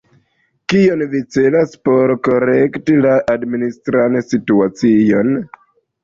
Kion 0.71 1.01
vi 1.09 1.19
celas 1.33 1.75
per 1.87 2.13
”korekti 2.27 2.95
la 3.07 3.11
administran 3.33 4.17
situacion”? 4.31 5.31